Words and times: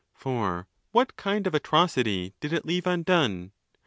IX. 0.15 0.21
For 0.23 0.67
what 0.93 1.15
kind 1.15 1.45
of 1.45 1.53
atrocity 1.53 2.33
did 2.39 2.53
it 2.53 2.65
leave 2.65 2.87
undone? 2.87 3.51